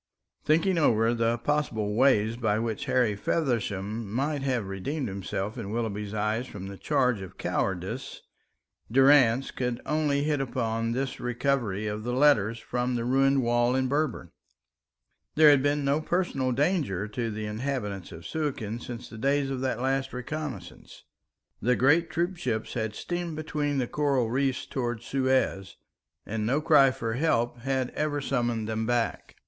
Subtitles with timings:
[0.43, 6.11] Thinking over the possible way by which Harry Feversham might have redeemed himself in Willoughby's
[6.15, 8.23] eyes from the charge of cowardice,
[8.91, 13.87] Durrance could only hit upon this recovery of the letters from the ruined wall in
[13.87, 14.31] Berber.
[15.35, 19.61] There had been no personal danger to the inhabitants of Suakin since the days of
[19.61, 21.03] that last reconnaissance.
[21.61, 25.75] The great troop ships had steamed between the coral reefs towards Suez,
[26.25, 29.35] and no cry for help had ever summoned them back.